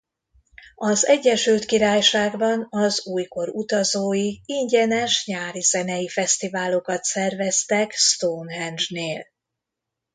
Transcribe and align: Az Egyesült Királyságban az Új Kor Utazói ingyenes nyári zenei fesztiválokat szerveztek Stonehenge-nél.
Az 0.75 1.05
Egyesült 1.07 1.65
Királyságban 1.65 2.67
az 2.69 3.05
Új 3.05 3.25
Kor 3.25 3.49
Utazói 3.49 4.35
ingyenes 4.45 5.25
nyári 5.25 5.59
zenei 5.61 6.07
fesztiválokat 6.07 7.03
szerveztek 7.03 7.91
Stonehenge-nél. 7.91 9.25